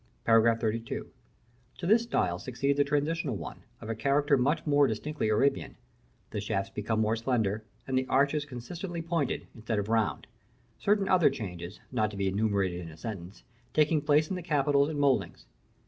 §XXXII. 0.61 1.01
To 1.77 1.85
this 1.85 2.01
style 2.01 2.39
succeeds 2.39 2.79
a 2.79 2.83
transitional 2.83 3.35
one, 3.35 3.59
of 3.79 3.87
a 3.87 3.93
character 3.93 4.35
much 4.35 4.65
more 4.65 4.87
distinctly 4.87 5.29
Arabian: 5.29 5.75
the 6.31 6.41
shafts 6.41 6.71
become 6.71 6.99
more 6.99 7.15
slender, 7.15 7.63
and 7.85 7.95
the 7.95 8.07
arches 8.07 8.43
consistently 8.43 9.03
pointed, 9.03 9.45
instead 9.53 9.77
of 9.77 9.89
round; 9.89 10.25
certain 10.79 11.07
other 11.07 11.29
changes, 11.29 11.79
not 11.91 12.09
to 12.09 12.17
be 12.17 12.27
enumerated 12.27 12.79
in 12.79 12.89
a 12.89 12.97
sentence, 12.97 13.43
taking 13.75 14.01
place 14.01 14.27
in 14.27 14.35
the 14.35 14.41
capitals 14.41 14.89
and 14.89 14.97
mouldings. 14.99 15.45